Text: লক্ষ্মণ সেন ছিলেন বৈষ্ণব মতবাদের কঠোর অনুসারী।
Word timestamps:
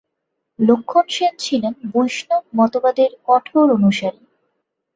লক্ষ্মণ 0.59 1.05
সেন 1.09 1.33
ছিলেন 1.39 1.73
বৈষ্ণব 1.93 2.43
মতবাদের 2.57 3.11
কঠোর 3.27 3.67
অনুসারী। 3.77 4.21